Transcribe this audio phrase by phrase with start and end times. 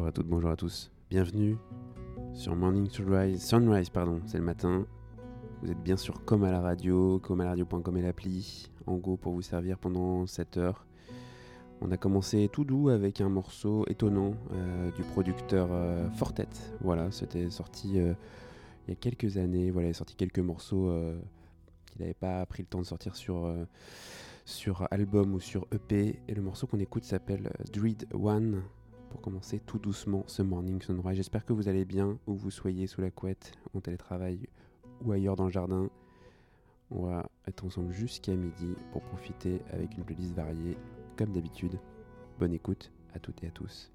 [0.00, 0.90] Bonjour à toutes, bonjour à tous.
[1.10, 1.58] Bienvenue
[2.32, 4.86] sur Morning Sunrise, Sunrise pardon, c'est le matin.
[5.60, 8.96] Vous êtes bien sûr comme à la radio, comme à la radio.com et l'appli, en
[8.96, 10.86] go pour vous servir pendant 7 heures.
[11.82, 16.48] On a commencé tout doux avec un morceau étonnant euh, du producteur euh, Fortet.
[16.80, 18.14] Voilà, c'était sorti euh,
[18.88, 19.70] il y a quelques années.
[19.70, 20.90] Voilà, il a sorti quelques morceaux
[21.92, 23.54] qu'il n'avait pas pris le temps de sortir sur,
[24.46, 26.18] sur album ou sur EP.
[26.26, 28.62] Et le morceau qu'on écoute s'appelle Dread One
[29.10, 31.16] pour commencer tout doucement ce Morning Sunrise.
[31.16, 34.48] J'espère que vous allez bien, où vous soyez sous la couette, en télétravail
[35.04, 35.90] ou ailleurs dans le jardin.
[36.90, 40.78] On va être ensemble jusqu'à midi pour profiter avec une playlist variée,
[41.16, 41.78] comme d'habitude.
[42.38, 43.92] Bonne écoute à toutes et à tous.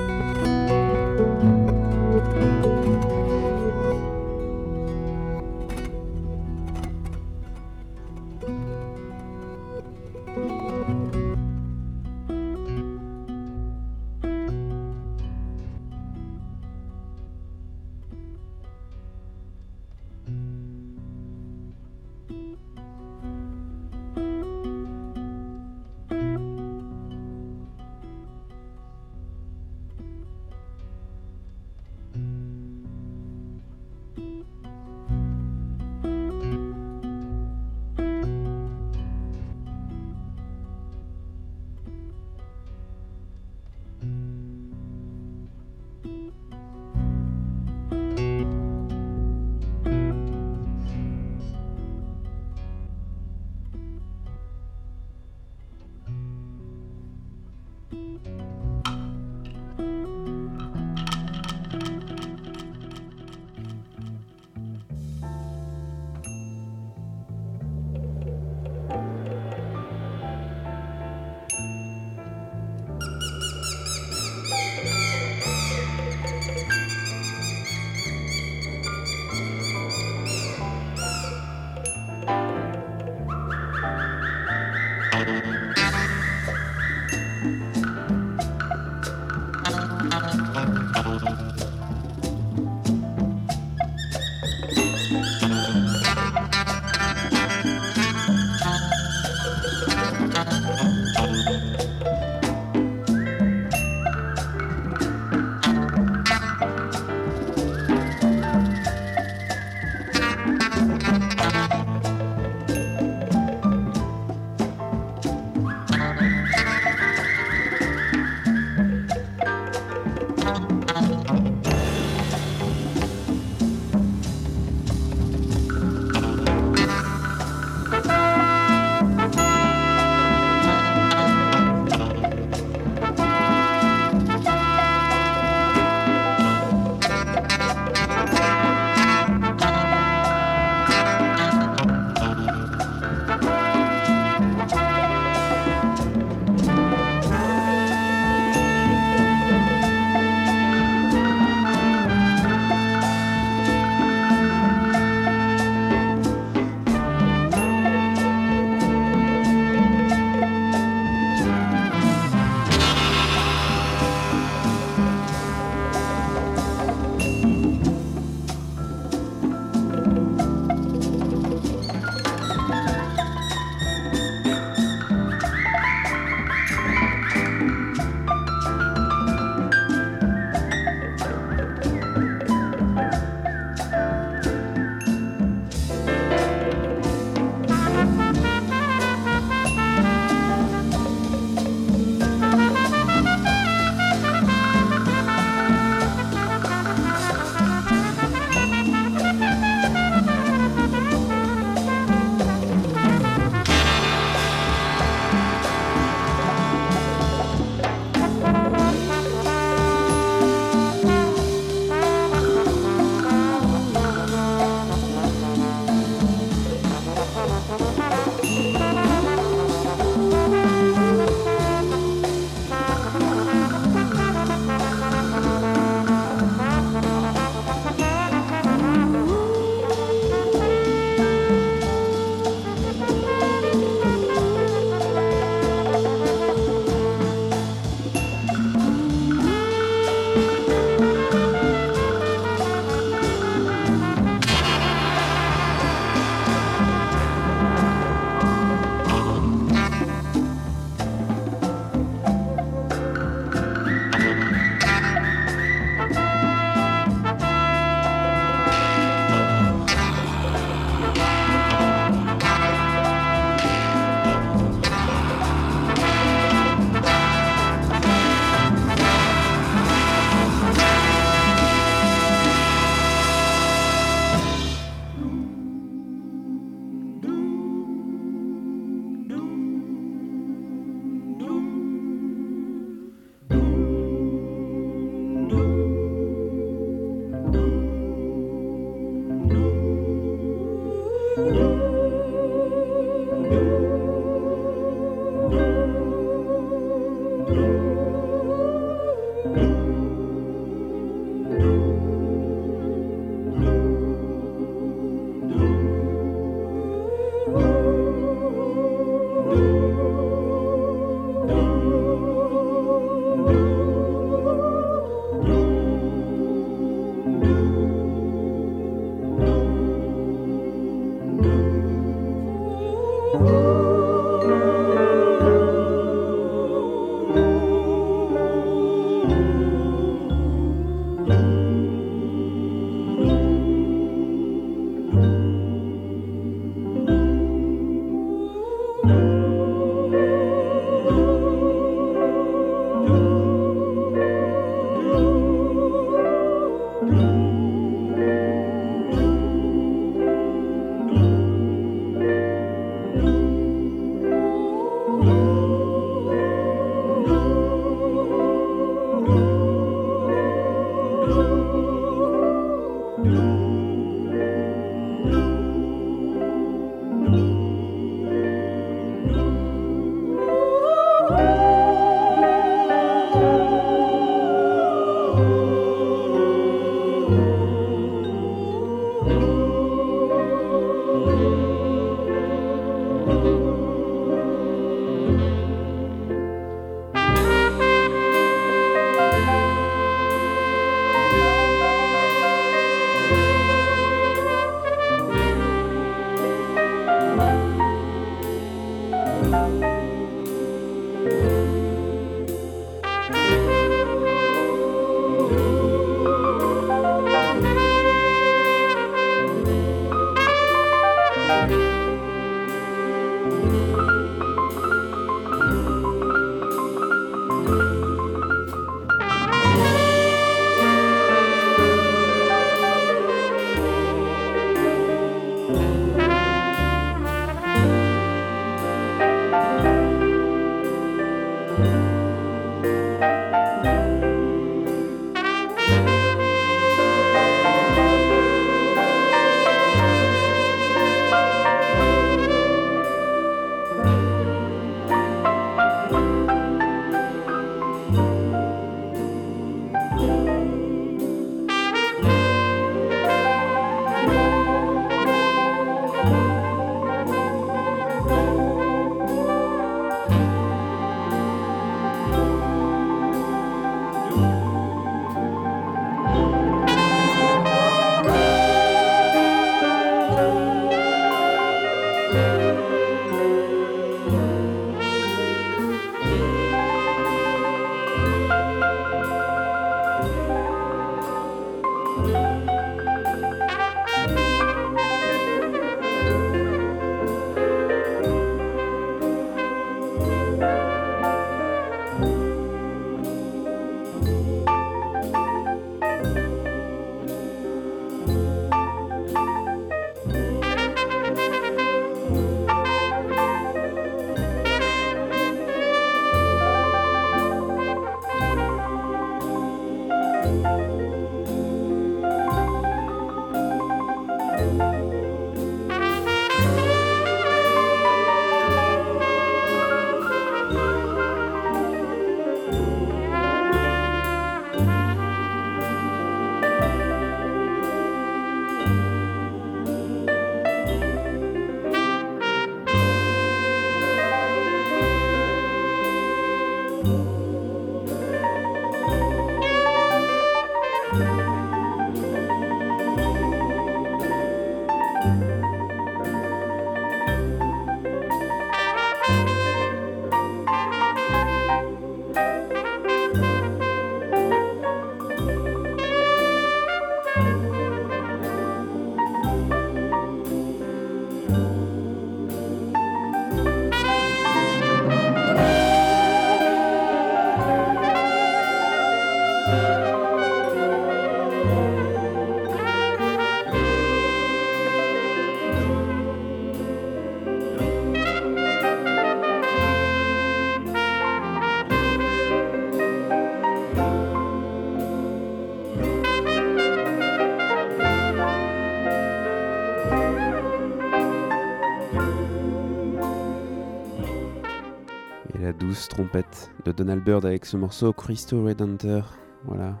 [596.84, 599.22] De Donald Byrd avec ce morceau Christo Redenter.
[599.64, 600.00] Voilà.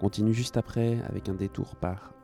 [0.00, 2.14] continue juste après avec un détour par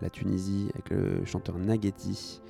[0.00, 2.42] la Tunisie avec le chanteur Nageti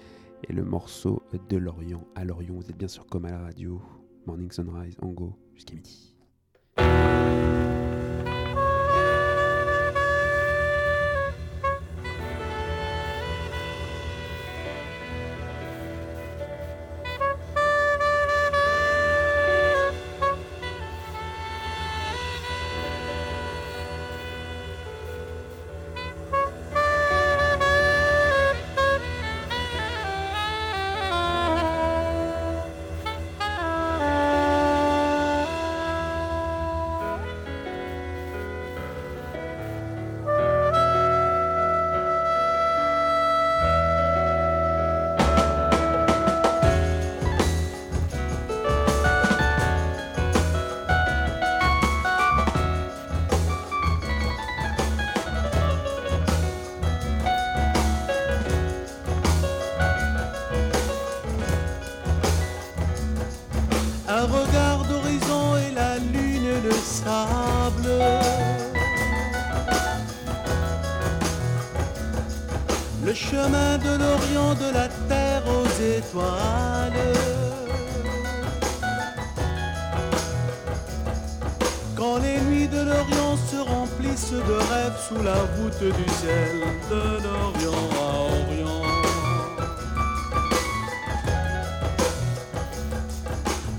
[0.45, 2.55] et le morceau de l'Orient à l'Orient.
[2.55, 3.81] Vous êtes bien sûr comme à la radio.
[4.27, 6.17] Morning Sunrise, Ango, jusqu'à midi.
[85.09, 86.57] Sous la voûte du ciel
[86.91, 88.09] de l'Orient à
[88.39, 88.83] Orient.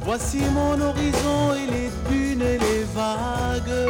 [0.06, 3.90] Voici mon horizon et les dunes et les vagues.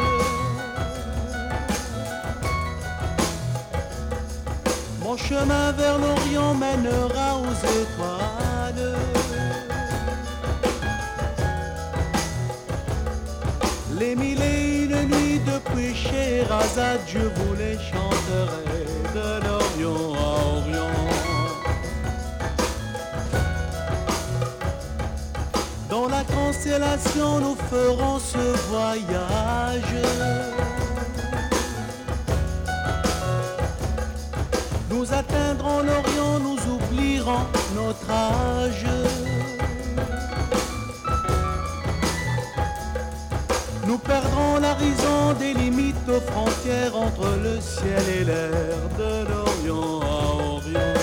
[5.03, 8.95] Mon chemin vers l'Orient mènera aux étoiles.
[13.99, 14.41] Les mille
[15.69, 20.97] depuis Sherazade, je vous les chanterai de l'Orient à Orient.
[25.89, 28.37] Dans la constellation, nous ferons ce
[28.69, 29.95] voyage.
[34.89, 37.45] Nous atteindrons l'Orient, nous oublierons
[37.75, 38.85] notre âge.
[43.87, 50.43] Nous perdrons l'horizon des limites aux frontières entre le ciel et l'air de l'Orient à
[50.43, 50.96] Orient.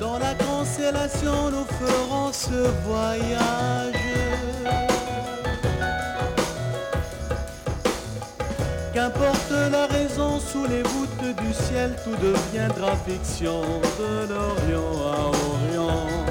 [0.00, 3.94] Dans la constellation, nous ferons ce voyage.
[8.92, 13.62] Qu'importe la raison, sous les voûtes du ciel, tout deviendra fiction
[13.98, 16.23] de l'Orient à Orient.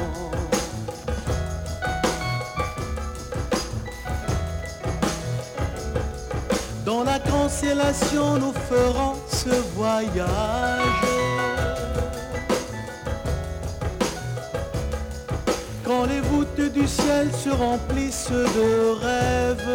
[6.93, 10.27] Dans la constellation, nous ferons ce voyage.
[15.83, 19.73] Quand les voûtes du ciel se remplissent de rêves.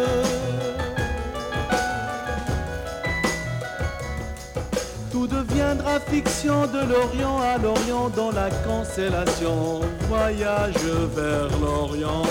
[5.11, 9.81] Tout deviendra fiction de l'Orient à l'Orient dans la constellation.
[10.07, 10.85] Voyage
[11.17, 12.23] vers l'Orient.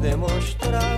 [0.00, 0.89] でもしたら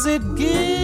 [0.00, 0.79] does it give?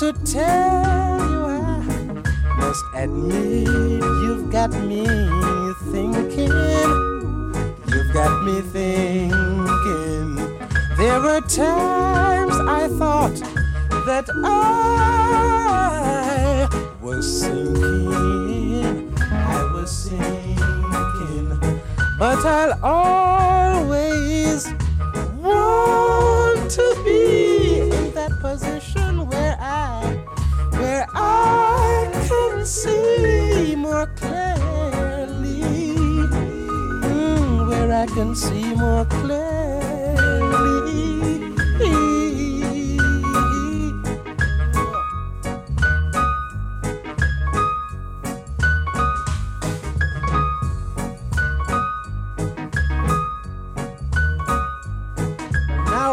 [0.00, 5.04] to tell you I must admit you've got me
[5.92, 6.48] thinking.
[7.86, 10.36] You've got me thinking.
[10.96, 13.36] There were times I thought
[14.06, 15.46] that I
[17.02, 19.12] was sinking.
[19.20, 21.60] I was sinking.
[22.18, 23.29] But I'll always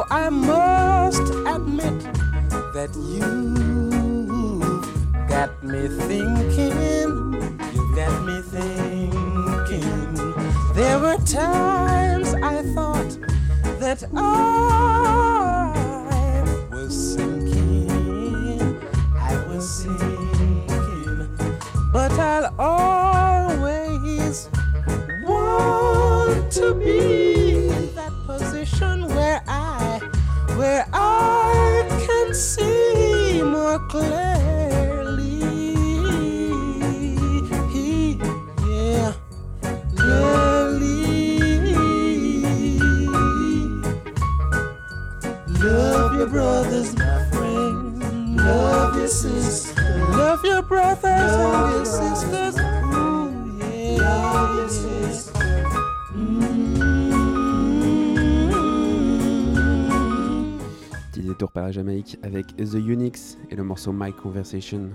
[0.09, 1.99] I must admit
[2.73, 3.19] that you
[5.27, 7.33] got me thinking.
[7.73, 10.15] You got me thinking.
[10.73, 13.17] There were times I thought
[13.81, 15.73] that I
[16.71, 18.79] was sinking.
[19.13, 21.27] I was sinking.
[21.91, 24.49] But I'll always
[25.25, 27.36] want to be.
[61.37, 64.89] Détour par la Jamaïque avec The Unix et le morceau My Conversation.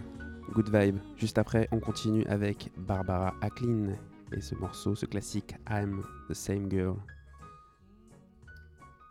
[0.51, 0.97] Good vibe.
[1.17, 3.91] Juste après, on continue avec Barbara Acklin
[4.33, 6.97] et ce morceau, ce classique I'm the Same Girl.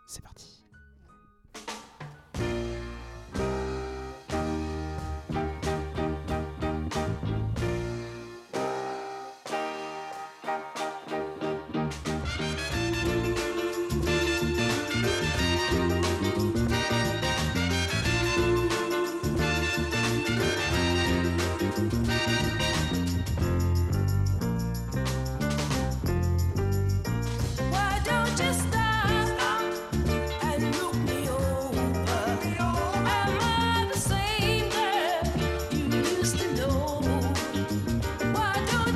[0.06, 0.51] C'est parti.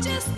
[0.07, 0.36] just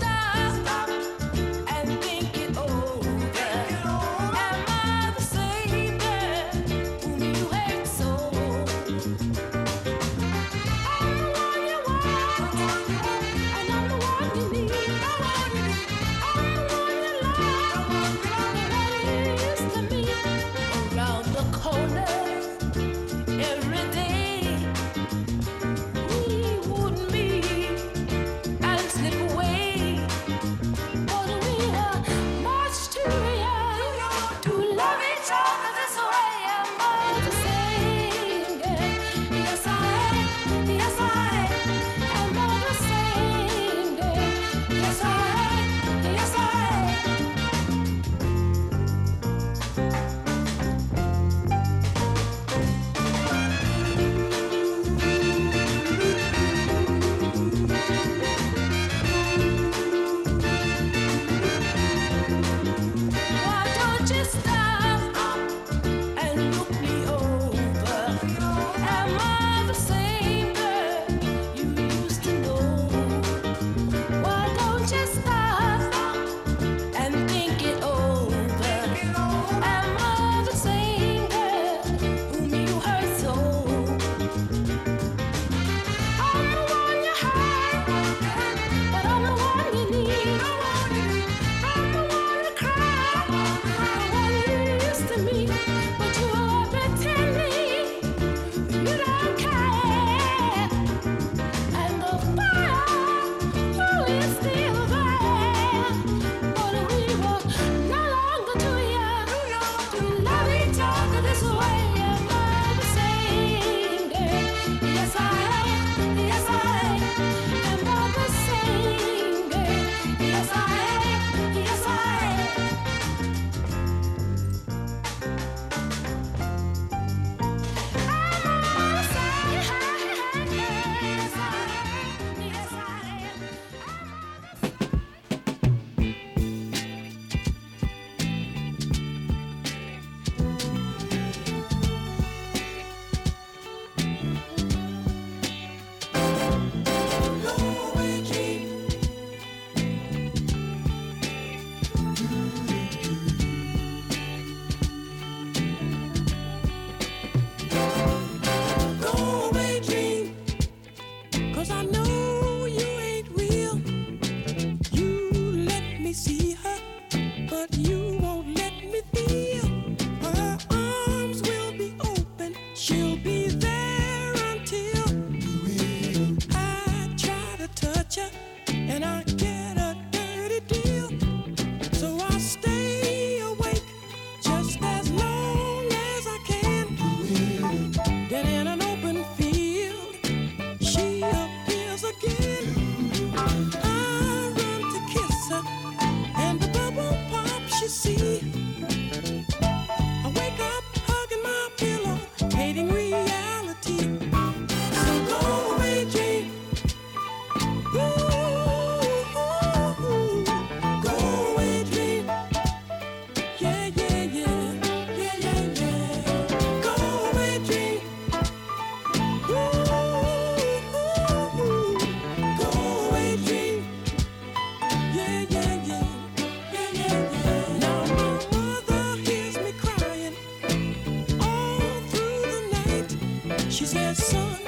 [234.30, 234.67] sun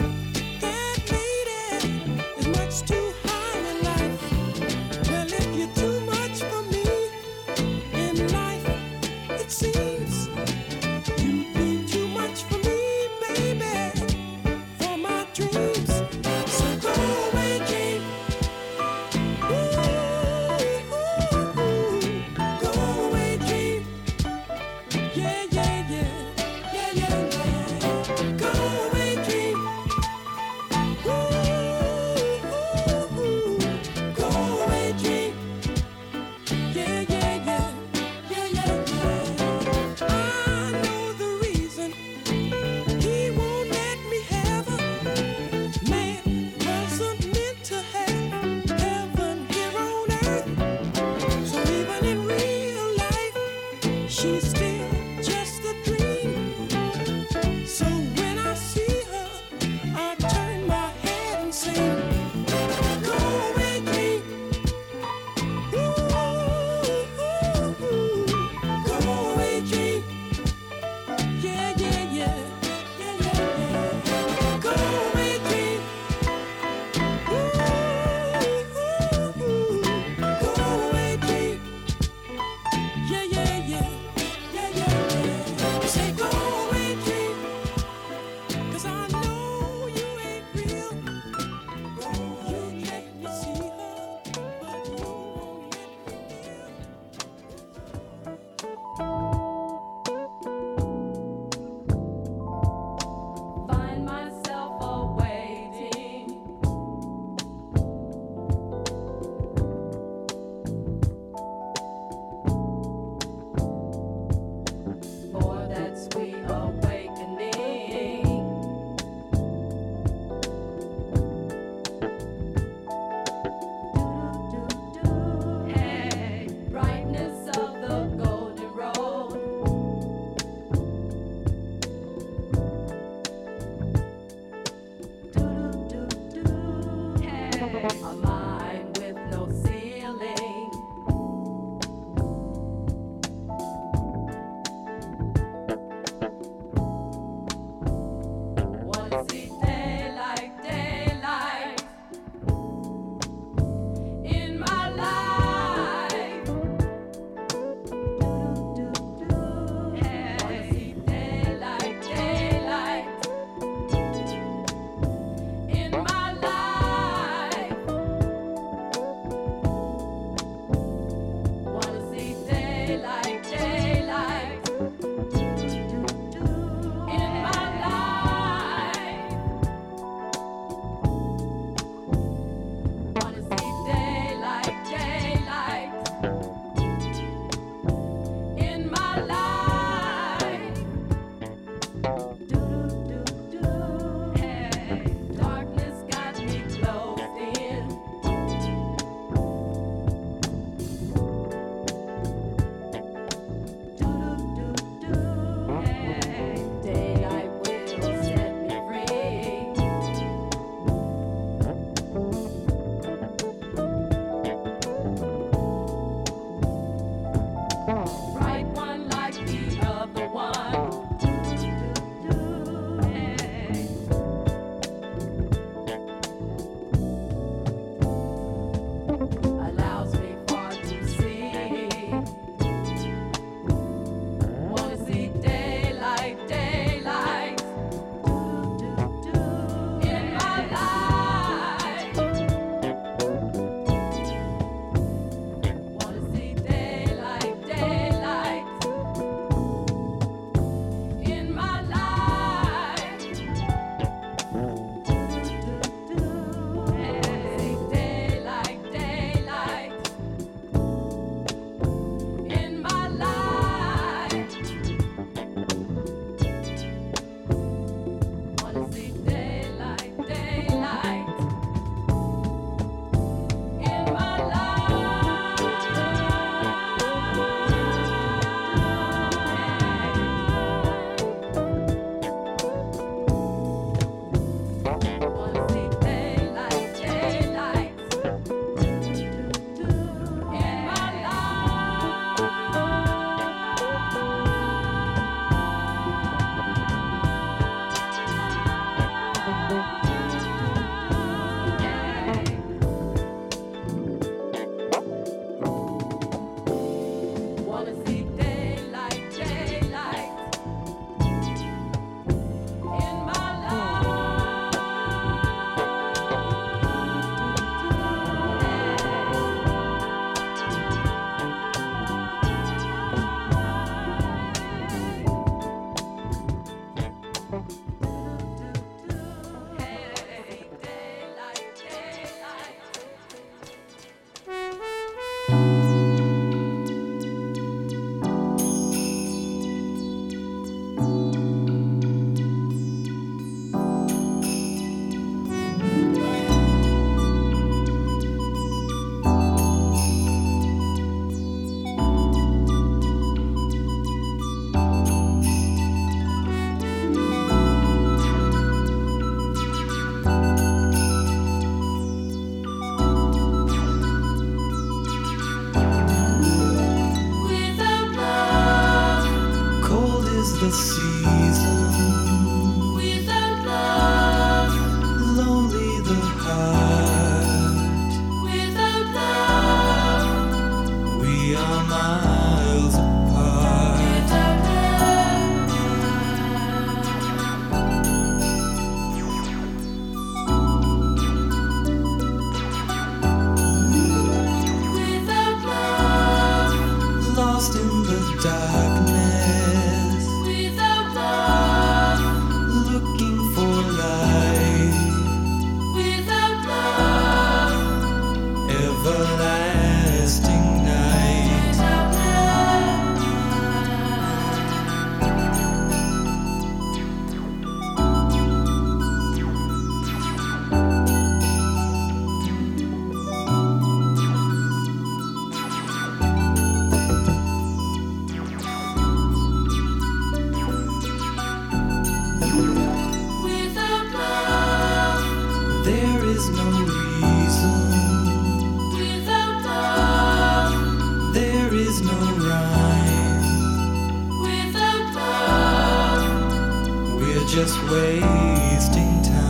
[447.46, 449.40] Just wasting time.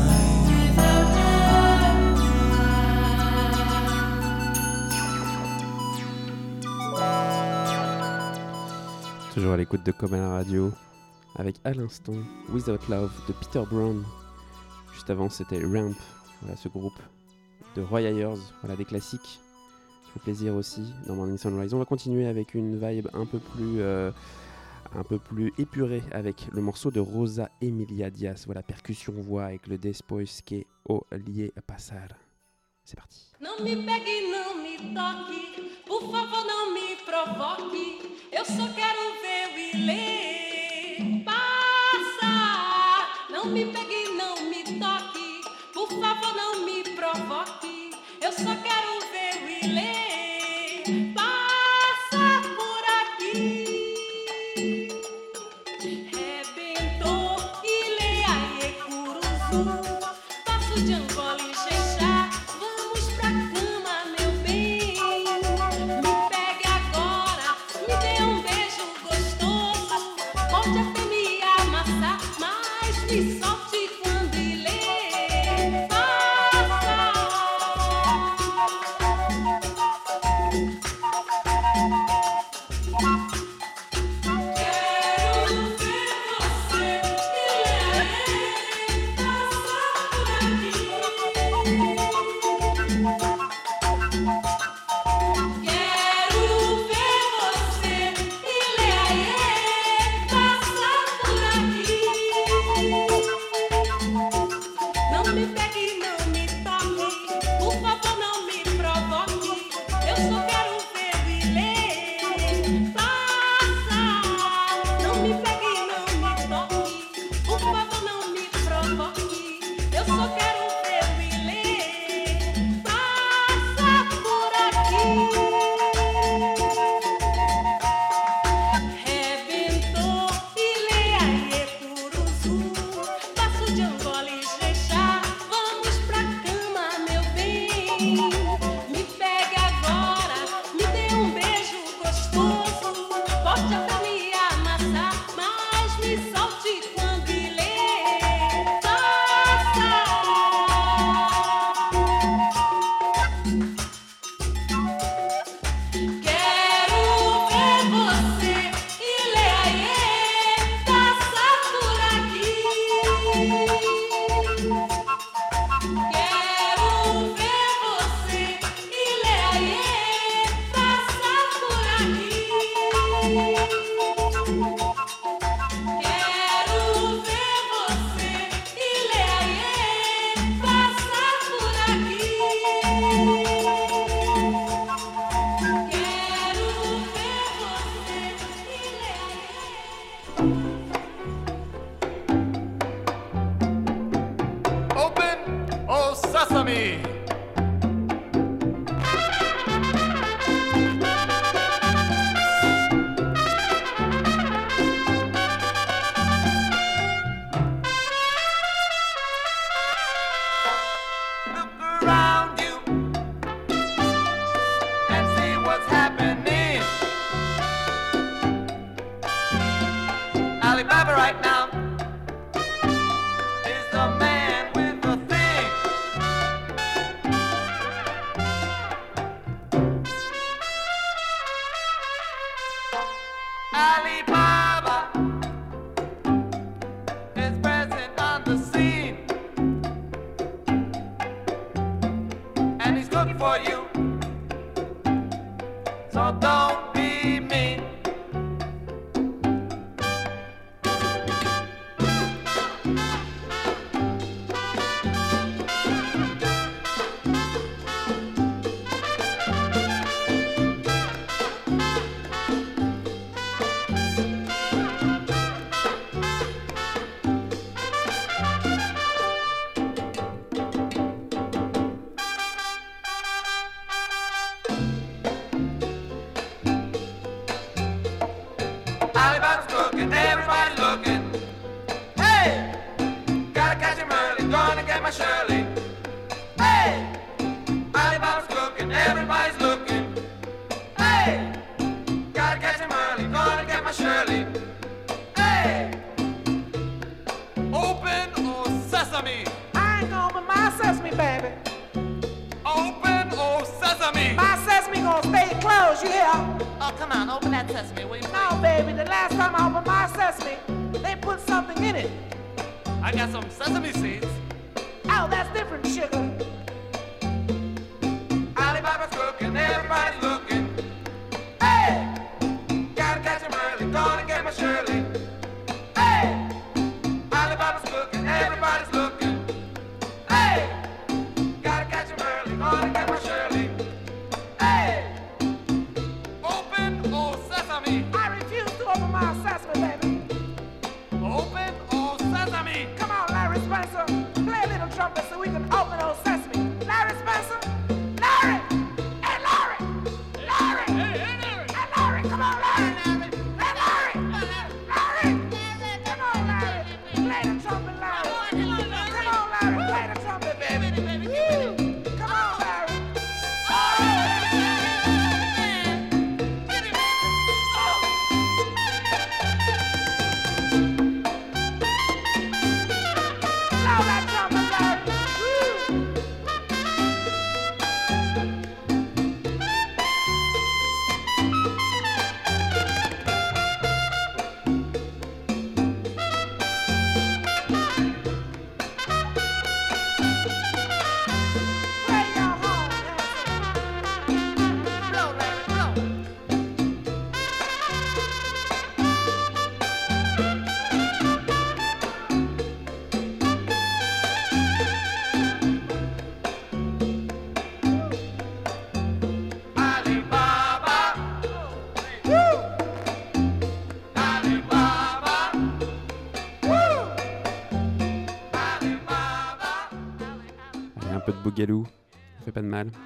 [9.35, 10.73] Toujours à l'écoute de Common Radio
[11.37, 12.15] avec à l'instant
[12.53, 14.03] Without Love de Peter Brown.
[14.95, 15.95] Juste avant, c'était Ramp,
[16.41, 16.99] voilà, ce groupe
[17.77, 19.41] de Roy Ayers, voilà des classiques.
[20.15, 21.75] Fait plaisir aussi dans Morning Sunrise.
[21.75, 23.81] On va continuer avec une vibe un peu plus.
[23.81, 24.11] Euh,
[24.95, 28.45] un peu plus épuré avec le morceau de Rosa Emilia Diaz.
[28.47, 32.09] Voilà, percussion voix avec le Despois que o lié passar.
[32.85, 33.31] C'est parti.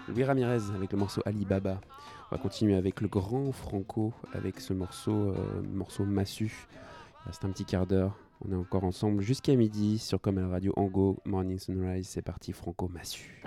[0.08, 1.80] Louis Ramirez avec le morceau Alibaba.
[2.30, 6.66] On va continuer avec le grand Franco avec ce morceau, euh, morceau Massu.
[7.32, 8.14] C'est un petit quart d'heure.
[8.46, 12.08] On est encore ensemble jusqu'à midi sur Common Radio Ango, Morning Sunrise.
[12.08, 13.42] C'est parti, Franco Massu.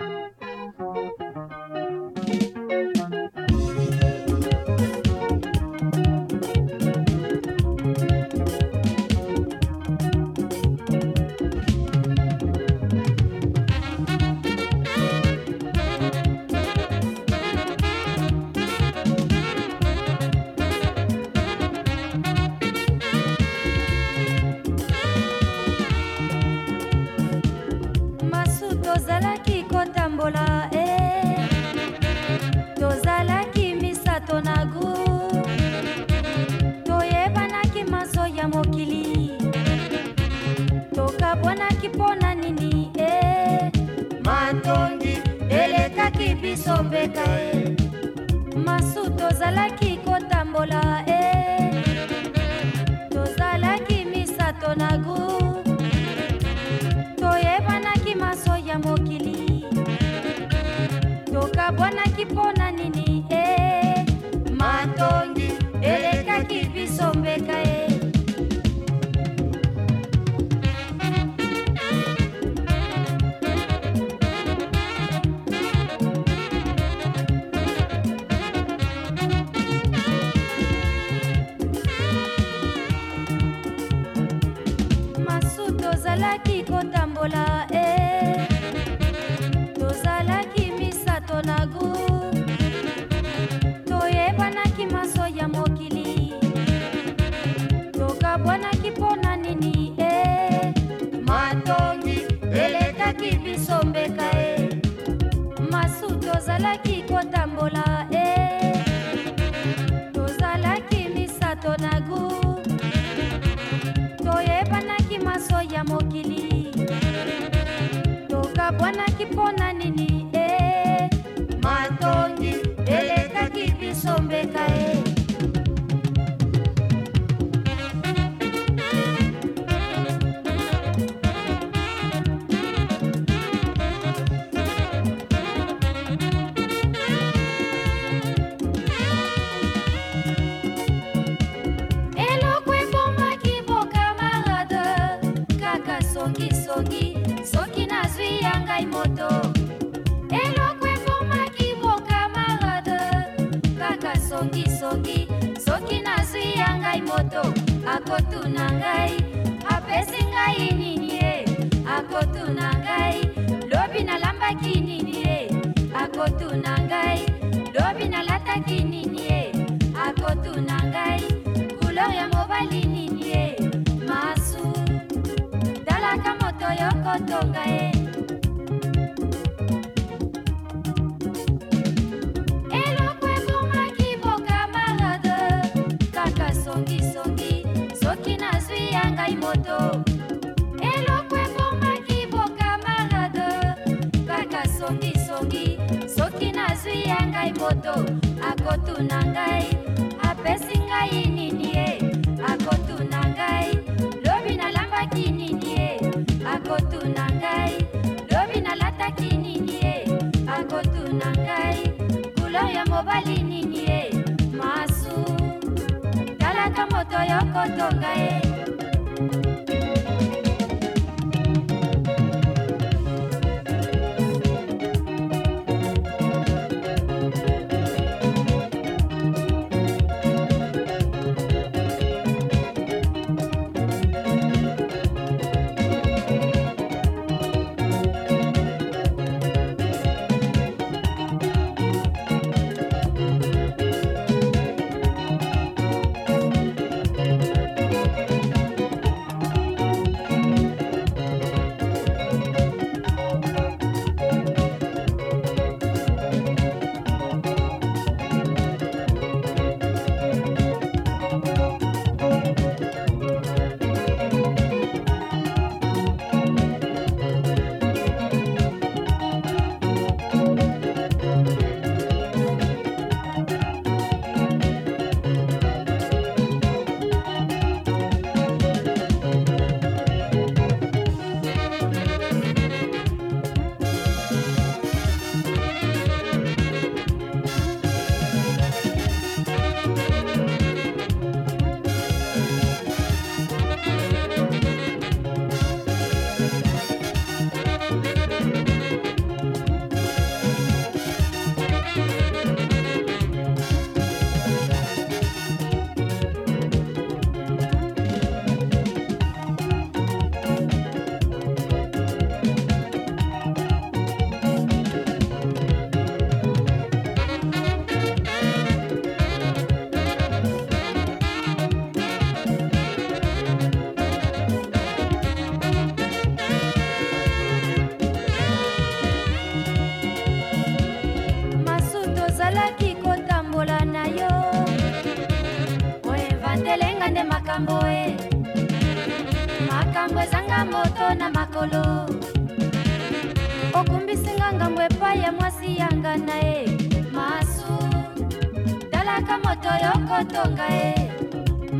[350.38, 350.94] kotonga ye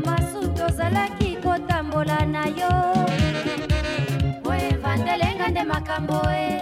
[0.05, 2.71] masu tozalaki kotambola na yo.
[4.43, 6.61] Po evandelenga nde makambo e.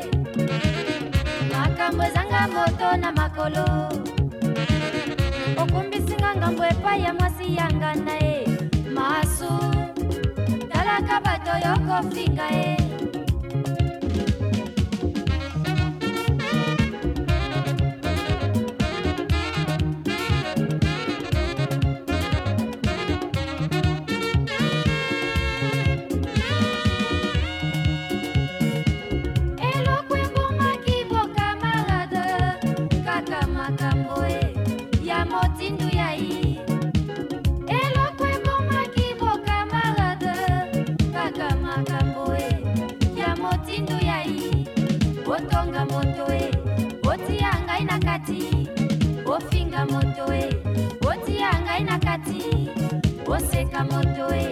[1.52, 3.68] Makambo ezanga moto na makolo.
[5.58, 8.48] Okumbisinga ngambo epai ya mwasi yanga na ye
[8.94, 9.50] masu
[10.70, 12.87] talaka bato yokofinga ye
[51.78, 52.42] ngai na kati.
[53.28, 54.50] Oseka moto e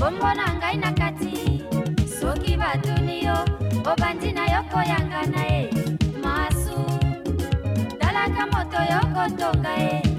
[0.00, 1.60] bongo na ngai na kati.
[2.08, 3.36] Soki batuni yo
[3.84, 5.70] obandi na yo koyanga na ye
[6.22, 6.80] masu
[8.00, 10.11] talaka moto yo kotonga ye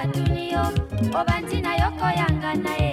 [0.00, 0.64] batuni yo
[1.20, 2.89] obanzi nayokoyanga na ye.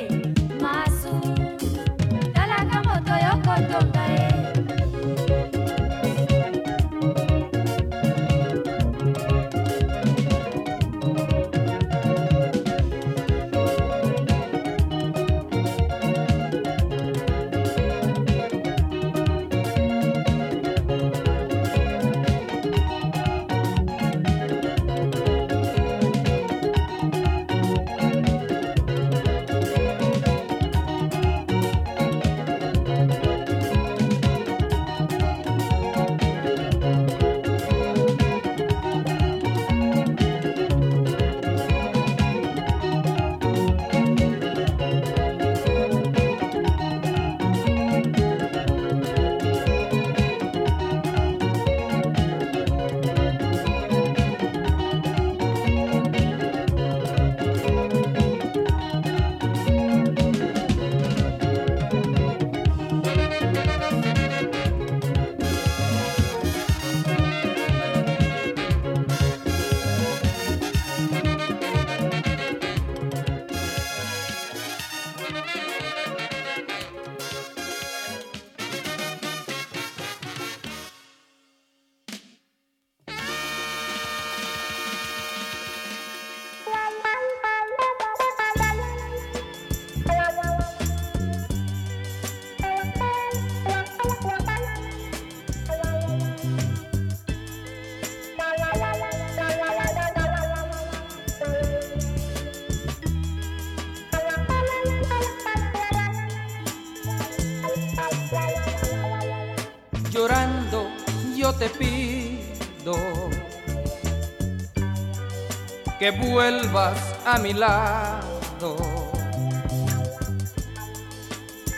[116.08, 118.78] Que vuelvas a mi lado,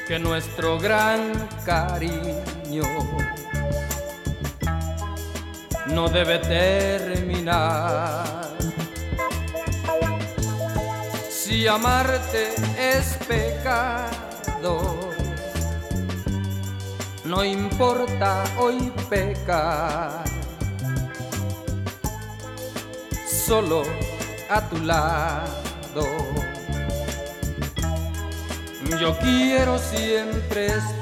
[0.07, 2.83] que nuestro gran cariño
[5.87, 7.43] no debe terminar.
[11.31, 15.09] Si amarte es pecado,
[17.25, 20.23] no importa hoy pecar,
[23.25, 23.81] solo
[24.49, 26.03] a tu lado.
[28.99, 30.98] Yo quiero siempre estar.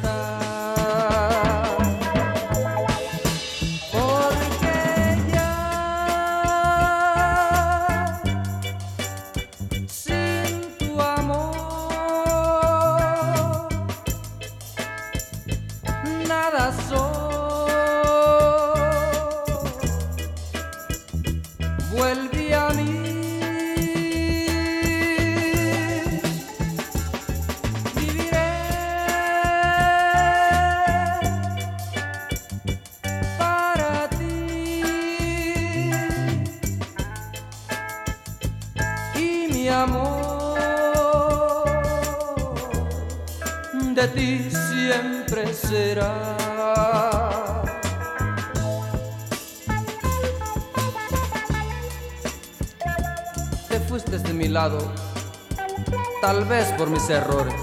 [57.09, 57.55] Errores,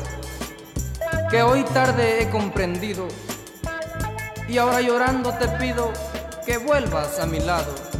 [1.30, 3.08] que hoy tarde he comprendido
[4.48, 5.92] y ahora llorando te pido
[6.46, 7.93] que vuelvas a mi lado.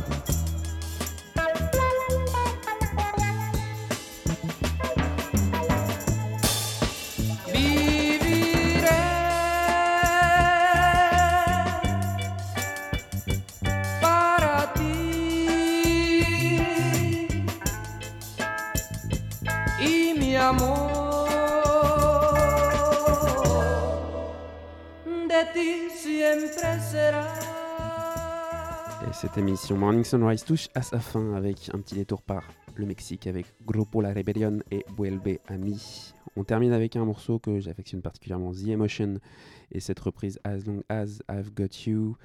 [29.25, 33.27] Cette émission Morning Sunrise touche à sa fin avec un petit détour par le Mexique
[33.27, 36.13] avec Grupo La Rebellion et Vuelve a mí.
[36.37, 39.15] On termine avec un morceau que j'affectionne particulièrement, The Emotion,
[39.73, 42.19] et cette reprise As Long As I've Got You.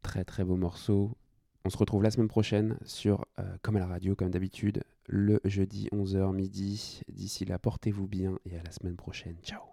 [0.00, 1.10] Très très beau morceau.
[1.66, 5.38] On se retrouve la semaine prochaine sur euh, Comme à la radio, comme d'habitude, le
[5.44, 7.02] jeudi 11h midi.
[7.12, 9.36] D'ici là, portez-vous bien et à la semaine prochaine.
[9.42, 9.71] Ciao